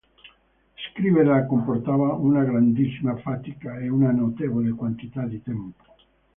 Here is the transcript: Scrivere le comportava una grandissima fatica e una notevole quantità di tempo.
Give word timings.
Scrivere 0.89 1.25
le 1.31 1.45
comportava 1.45 2.13
una 2.13 2.43
grandissima 2.43 3.17
fatica 3.17 3.77
e 3.77 3.87
una 3.87 4.09
notevole 4.09 4.71
quantità 4.71 5.27
di 5.27 5.43
tempo. 5.43 5.83